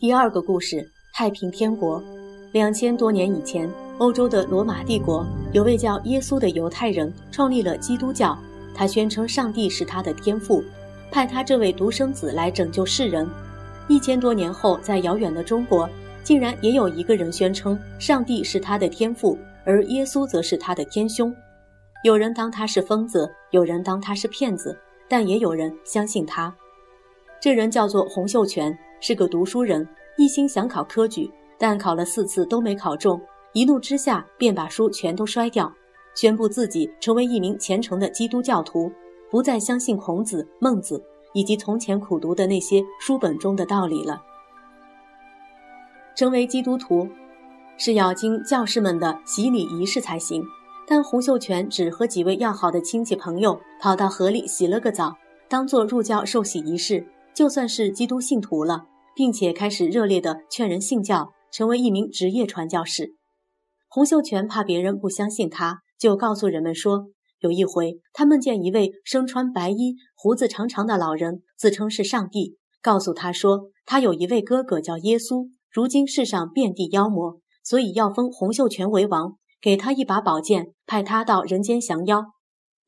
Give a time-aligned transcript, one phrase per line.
[0.00, 2.00] 第二个故事：太平天国。
[2.52, 3.68] 两千多年以前，
[3.98, 8.38] 欧洲的罗马帝国有位叫耶稣的犹太人创立了基督教。
[8.72, 10.62] 他宣称上帝是他的天父，
[11.10, 13.28] 派他这位独生子来拯救世人。
[13.88, 15.90] 一千多年后，在遥远的中国，
[16.22, 21.34] 竟然也有一个人宣称上帝是他的天父，而耶稣则是他的天兄。
[22.04, 24.78] 有人当他是疯子，有人当他是骗子，
[25.08, 26.54] 但也有人相信他。
[27.40, 28.78] 这人叫做洪秀全。
[29.00, 33.20] 是个读书人，一心想考科举，但考了四次都没考中，
[33.52, 35.72] 一怒之下便把书全都摔掉，
[36.14, 38.90] 宣布自己成为一名虔诚的基督教徒，
[39.30, 41.02] 不再相信孔子、孟子
[41.32, 44.20] 以及从前苦读的那些书本中的道理了。
[46.16, 47.08] 成为基督徒，
[47.76, 50.42] 是要经教士们的洗礼仪式才行，
[50.86, 55.16] 但洪秀全只和几位要好的亲戚朋友跑到河里洗了个澡，
[55.48, 57.06] 当做入教受洗仪式。
[57.38, 63.14] 就算是基督信徒了，并且开始热烈地劝人信教，成为一名职业传教士。
[63.86, 82.32] 洪秀全怕别人不相信他，就告诉人们说，有一回他梦见一位身穿白衣、胡子长长的老人，自称是上帝，告诉他说，他有一位哥哥叫耶稣，如今世上遍地妖魔，所以要封洪秀全为王，给他一把宝剑，派他到人间降妖。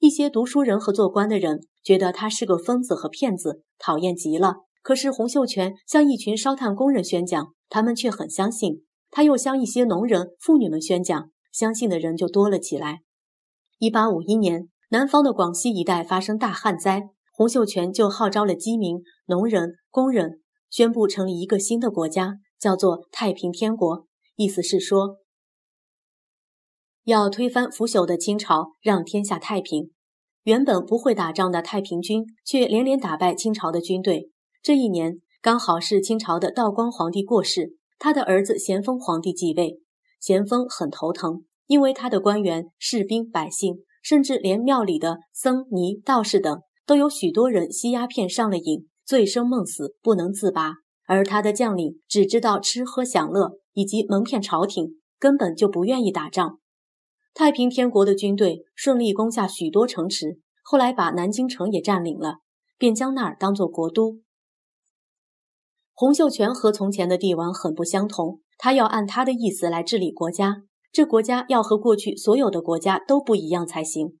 [0.00, 1.60] 一些读书人和做官的人。
[1.82, 4.58] 觉得他是个疯子和骗子，讨厌极了。
[4.82, 8.84] 可是洪秀全向一群烧炭工人宣讲，他们却很相信。
[9.10, 13.00] 他又向一些农人、妇女们宣讲，相信的人就多了起来。
[13.78, 24.06] 一八五一年，南方的广西一带发生大旱灾，洪秀全就号召了饥民、农人、工人，宣布成立一个新的国家，叫做太平天国。
[24.36, 25.18] 意思是说，
[27.04, 29.90] 要推翻腐朽的清朝，让天下太平。
[30.44, 34.30] 原本不会打仗的太平军，却连连打败清朝的军队。
[34.62, 39.80] 这一年刚好是清朝的道光皇帝过世，他的儿子咸丰皇帝继位。
[40.18, 50.74] 咸丰很头疼，因为他的官员、士兵、百姓，甚至连庙里的僧尼、道士等，都有许多人吸鸦片上了瘾，醉生梦死，不能自拔。
[51.06, 56.59] 而他的将领只知道吃喝享乐，以及蒙骗朝廷，根本就不愿意打仗。
[57.32, 62.38] 太平天国的军队顺利攻下许多城池，后来把南京城也占领了，
[62.76, 64.20] 便将那儿当做国都。
[65.92, 74.18] 洪秀全和从前的帝王很不相同，他要按他的意思来治理国家，这国家要和过去所有的国家都不一样才行。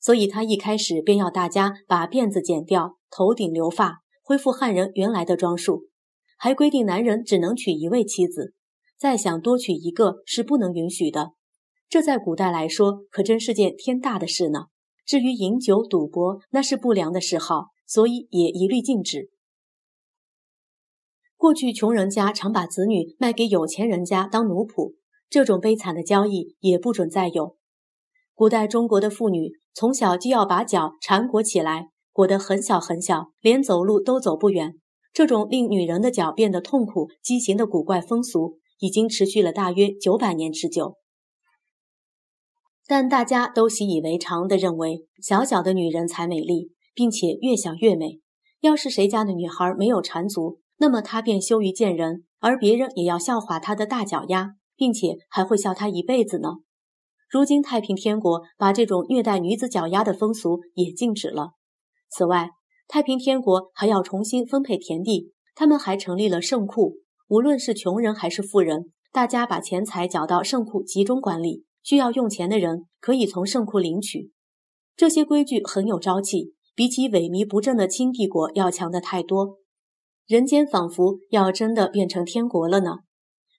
[0.00, 5.88] 所以他一开始便要大家把辫子剪掉，头顶留发，恢复汉人原来的装束，
[6.36, 8.54] 还规定男人只能娶一位妻子，
[8.98, 11.32] 再想多娶一个是不能允许的。
[11.92, 14.68] 这在古代来说，可真是件天大的事呢。
[15.04, 19.28] 至于饮酒、赌博，那是不良的嗜好，所以也一律禁止。
[21.36, 24.94] 过去穷人家常把子女卖给有钱人家当奴仆，
[25.28, 27.58] 这种悲惨的交易也不准再有。
[28.34, 34.76] 古代中国的妇女从小就要把脚缠裹起来，裹得很小很小，连走路都走不远。
[35.12, 40.96] 这种令女人的脚变得痛苦、畸形的古怪风俗，已经持续了大约九百年之久。
[42.92, 48.20] 但大家都习以为常地认为，小小的女人才美丽，并且越小越美。
[48.60, 56.56] 要是谁家的女孩没有缠足，那么她便羞于见人，而别人也要笑话她的大脚丫，并且还会笑她一辈子呢。
[57.30, 61.52] 如今太平天国把这种虐待女子脚丫的风俗也禁止了。
[62.10, 62.50] 此外，
[62.88, 66.96] 太平天国还要重新分配田地，他们还成立了圣库，
[67.28, 71.64] 无论是穷人还是富人，大家把钱财缴到圣库集中管理。
[71.82, 74.30] 需要用钱的人可以从圣库领取，
[74.96, 79.58] 这些规矩很有朝气，比起萎靡不振的清帝国要强得太多。
[80.26, 82.98] 人间仿佛要真的变成天国了呢。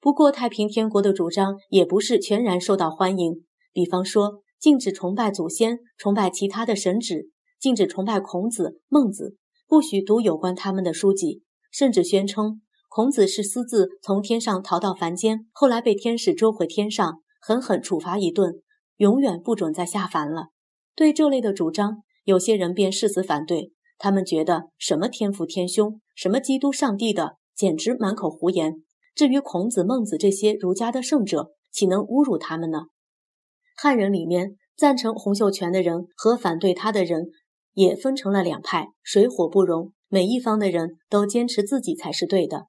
[0.00, 17.20] 不过太平天国的主张也不是全然受到欢迎，比方说禁止崇拜祖先、崇拜其他的神祇，禁止崇拜孔子、孟子，不许读有关他们的书籍，甚至宣称孔子是私自从天上逃到凡间，后来被天使捉回天上。
[17.48, 18.60] 狠狠处罚一顿，
[18.98, 20.48] 永远不准再下凡了。
[20.94, 23.72] 对这类的主张，有些人便誓死反对。
[23.96, 28.82] 他们觉得什么天父天兄，什么基督上帝的，简直满口胡言。
[29.14, 32.80] 至于孔子、孟子这些儒家的圣者，岂能侮辱他们呢？
[33.74, 37.30] 汉人里面赞成洪秀全的人和反对他的人，
[37.72, 39.94] 也分成了两派，水火不容。
[40.10, 42.66] 每一方的人都坚持自己才是对的。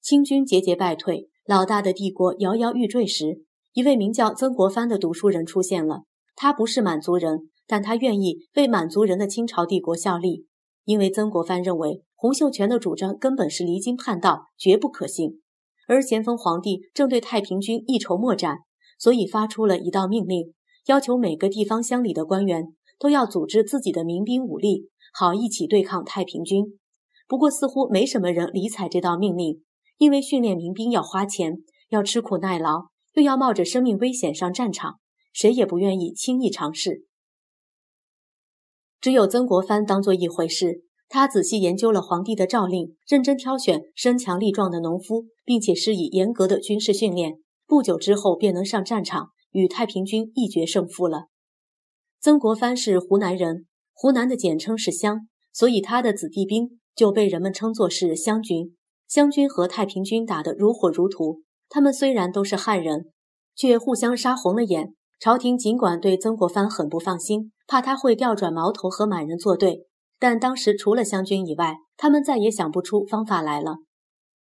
[0.00, 3.42] 清军节节败退，老大的帝国摇摇欲坠时。
[3.76, 6.04] 一位名叫曾国藩的读书人出现了。
[6.34, 10.46] 他不是满族人，但他愿意为满族人的清朝帝国效力。
[10.86, 15.42] 因为曾国藩认为洪秀全的主张根本是离经叛道，绝不可信。
[15.86, 18.60] 而咸丰皇帝正对太平军一筹莫展，
[18.98, 20.54] 所以发出了一道命令，
[20.86, 22.68] 要求每个地方乡里的官员
[22.98, 26.78] 都要组织自己的民兵武力，好一起对抗太平军。
[27.28, 29.60] 不过，似乎没什么人理睬这道命令，
[29.98, 31.58] 因为训练民兵要花钱，
[31.90, 35.00] 要吃苦耐劳，又要冒着生命危险上战场，
[35.32, 37.06] 谁也不愿意轻易尝试。
[39.00, 40.82] 只有曾国藩当做一回事。
[41.08, 47.34] 他仔细研究了皇帝的诏令，认真挑选身强力壮的农夫，并且施以严格的军事训练。
[47.64, 51.26] 不久之后，便能上战场，与太平军一决胜负了。
[52.20, 58.76] 曾国藩是湖南人，湖南的简称是湘，所以他的子弟兵就被人们称作是湘军。
[59.06, 63.12] 湘军和太平军打得如火如荼，他们虽然都是汉人，
[63.54, 64.94] 却互相杀红了眼。
[65.18, 69.86] 朝廷尽管对曾国藩很不放心，怕他会调转矛头和满人作对。
[70.18, 73.78] 但当时除了湘军以外，他们再也想不出方法来了。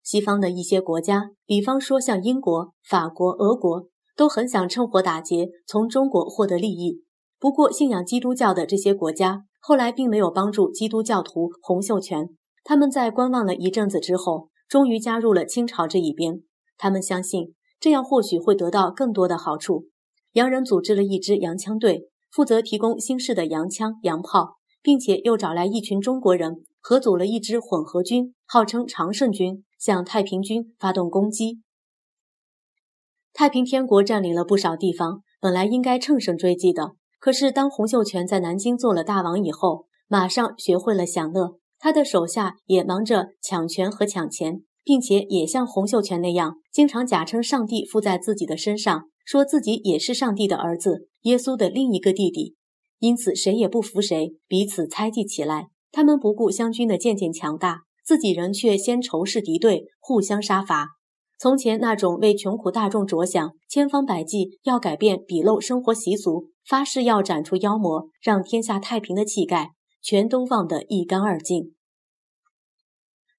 [0.03, 7.03] 西方的一些国家，比方说像英国、法国、俄国，都很想趁火打劫，从中国获得利益。
[7.39, 12.29] 不过，信仰基督教的这些国家后来并没有帮助基督教徒洪秀全。
[12.63, 16.43] 他们在观望了一阵子之后，终于加入了清朝这一边。
[16.81, 19.87] 他们相信这样或许会得到更多的好处。
[20.33, 24.57] 洋人组织了一支洋枪队，负责提供新式的洋枪、洋炮。
[24.83, 31.61] 并且又找来一群中国人，合组了一支混合军，号称常胜军，向太平军发动攻击。
[33.35, 36.93] 太平天国占领了不少地方，本来应该乘胜追击的。
[37.19, 52.57] 可是当洪秀全在南京做了大王以后，马上学会了享乐，他的手下也忙着抢权和抢钱，并且也像洪秀全那样，经常假称上帝附在自己的身上，说自己也是上帝的儿子，耶稣的另一个弟弟。
[52.99, 55.69] 因此，谁也不服谁，彼此猜忌起来。
[55.93, 60.89] 他们不顾湘军的渐渐强大，自己人却先仇视敌对，互相杀伐。
[61.39, 69.71] 从前那种为穷苦大众着想，千方百计要改变鄙陋生活习俗，发誓要斩除妖魔，让天下太平的气概，
[70.03, 71.77] 全都忘得一干二净。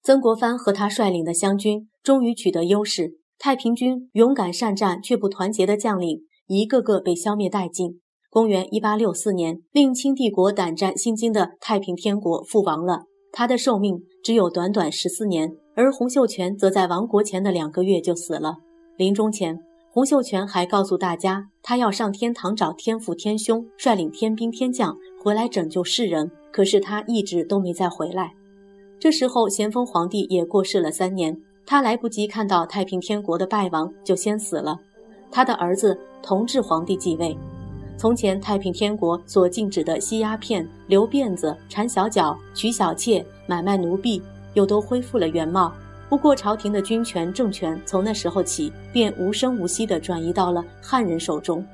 [0.04, 8.00] 曾国藩和他率领的湘军终于取得优势，太平军勇敢善战却不团结的将领，一个个被消灭殆尽。
[8.28, 13.04] 公元一八六四年，令清帝国胆战心惊的太平天国覆亡了。
[13.30, 18.56] 他的寿命只有短短十四年，而洪秀全则在亡国前的两个月就死了。
[18.96, 19.56] 临终前，
[19.92, 26.28] 洪秀全还告诉大家，他要上天堂找天父天兄，率领天兵天将回来拯救世人。
[26.50, 28.34] 可是他一直都没再回来。
[29.02, 34.78] 这时候，咸丰皇帝也过世了三年，他来不及看到太平天国的败亡，就先死了。
[35.28, 37.36] 他的儿子同治皇帝继位。
[37.96, 44.22] 从前太平天国所禁止的吸鸦片、留辫子、缠小脚、娶小妾、买卖奴婢，
[44.54, 45.72] 又都恢复了原貌。
[46.08, 51.66] 不过，朝廷的军权政权从那时候起便无声无息地转移到了汉人手中。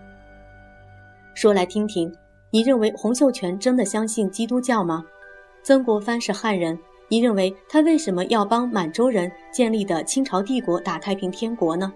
[1.35, 2.11] 说来听听，
[2.51, 5.05] 你认为洪秀全真的相信基督教吗？
[5.63, 6.79] 曾国藩是汉人，
[7.09, 11.93] 你认为他为什么要帮满洲人建立的清朝帝国打太平天国呢？